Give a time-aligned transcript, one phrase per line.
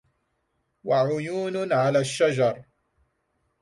[0.83, 2.63] وعيون على الشجر